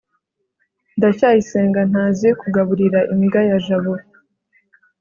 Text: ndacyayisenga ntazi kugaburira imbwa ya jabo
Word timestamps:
ndacyayisenga 0.97 1.79
ntazi 1.89 2.29
kugaburira 2.41 2.99
imbwa 3.13 3.41
ya 3.49 3.57
jabo 3.65 3.93